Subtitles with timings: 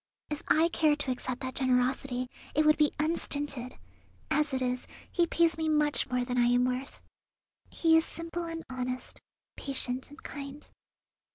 [0.31, 3.77] If I cared to accept that generosity it would be unstinted.
[4.31, 7.01] As it is, he pays me much more than I am worth.
[7.69, 9.21] He is simple and honest,
[9.55, 10.67] patient and kind.